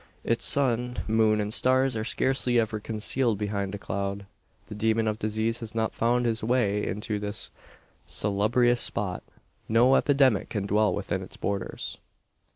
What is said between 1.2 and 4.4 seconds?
and stars are scarcely ever concealed behind a cloud.